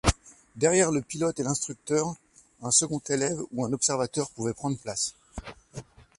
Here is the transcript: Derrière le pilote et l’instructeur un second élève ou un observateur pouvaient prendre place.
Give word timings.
Derrière 0.55 0.89
le 0.91 1.03
pilote 1.03 1.39
et 1.39 1.43
l’instructeur 1.43 2.15
un 2.63 2.71
second 2.71 2.99
élève 3.09 3.39
ou 3.51 3.65
un 3.65 3.71
observateur 3.71 4.31
pouvaient 4.31 4.55
prendre 4.55 4.75
place. 4.79 5.13